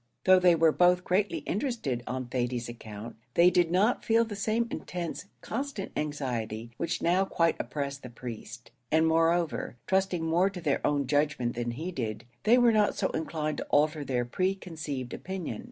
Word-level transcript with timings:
Though 0.23 0.39
they 0.39 0.55
were 0.55 0.71
both 0.71 1.03
greatly 1.03 1.43
interested 1.45 2.01
on 2.07 2.25
Thady's 2.25 2.67
account, 2.67 3.17
they 3.35 3.51
did 3.51 3.69
not 3.69 4.03
feel 4.03 4.25
the 4.25 4.35
same 4.35 4.67
intense, 4.71 5.25
constant 5.41 5.91
anxiety, 5.95 6.71
which 6.77 7.03
now 7.03 7.23
quite 7.23 7.55
oppressed 7.59 8.01
the 8.01 8.09
priest; 8.09 8.71
and, 8.91 9.05
moreover, 9.05 9.75
trusting 9.85 10.25
more 10.25 10.49
to 10.49 10.59
their 10.59 10.81
own 10.87 11.05
judgment 11.05 11.53
than 11.53 11.69
he 11.69 11.91
did, 11.91 12.25
they 12.45 12.57
were 12.57 12.71
not 12.71 12.95
so 12.95 13.09
inclined 13.09 13.57
to 13.59 13.67
alter 13.69 14.03
their 14.03 14.25
pre 14.25 14.55
conceived 14.55 15.13
opinion. 15.13 15.59